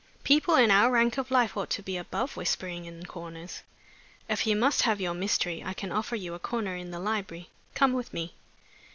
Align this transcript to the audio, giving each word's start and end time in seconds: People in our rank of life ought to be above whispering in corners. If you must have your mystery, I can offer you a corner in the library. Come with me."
People 0.23 0.55
in 0.55 0.71
our 0.71 0.89
rank 0.89 1.19
of 1.19 1.29
life 1.29 1.55
ought 1.55 1.69
to 1.69 1.83
be 1.83 1.95
above 1.95 2.35
whispering 2.35 2.85
in 2.85 3.05
corners. 3.05 3.61
If 4.27 4.47
you 4.47 4.55
must 4.55 4.81
have 4.81 4.99
your 4.99 5.13
mystery, 5.13 5.63
I 5.63 5.75
can 5.75 5.91
offer 5.91 6.15
you 6.15 6.33
a 6.33 6.39
corner 6.39 6.75
in 6.75 6.89
the 6.89 6.97
library. 6.99 7.51
Come 7.75 7.93
with 7.93 8.11
me." 8.11 8.33